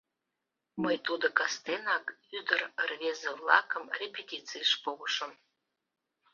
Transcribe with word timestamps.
Мый 0.83 0.95
тудо 1.05 1.27
кастенак 1.37 2.05
ӱдыр-рвезе-влакым 2.37 3.83
репетицийыш 3.99 4.71
погышым. 4.83 5.31